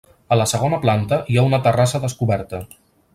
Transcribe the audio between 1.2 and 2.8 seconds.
hi ha una terrassa descoberta.